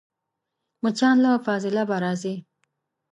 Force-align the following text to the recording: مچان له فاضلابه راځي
مچان 0.83 1.15
له 1.23 1.31
فاضلابه 1.45 1.97
راځي 2.03 2.35